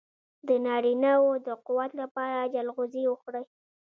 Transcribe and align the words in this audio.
د 0.47 0.49
نارینه 0.65 1.11
وو 1.21 1.33
د 1.47 1.49
قوت 1.65 1.91
لپاره 2.01 2.49
چلغوزي 2.53 3.03
وخورئ 3.07 3.45